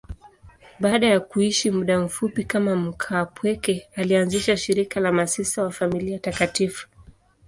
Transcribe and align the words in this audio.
Baada 0.79 1.07
ya 1.07 1.19
kuishi 1.19 1.71
muda 1.71 1.99
mfupi 1.99 2.43
kama 2.43 2.75
mkaapweke, 2.75 3.87
alianzisha 3.95 4.57
shirika 4.57 4.99
la 4.99 5.11
Masista 5.11 5.63
wa 5.63 5.71
Familia 5.71 6.19
Takatifu. 6.19 6.87